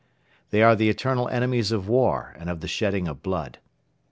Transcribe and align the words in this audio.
They 0.49 0.63
are 0.63 0.75
the 0.75 0.89
eternal 0.89 1.27
enemies 1.27 1.71
of 1.71 1.87
war 1.87 2.33
and 2.39 2.49
of 2.49 2.61
the 2.61 2.67
shedding 2.67 3.07
of 3.07 3.21
blood. 3.21 3.59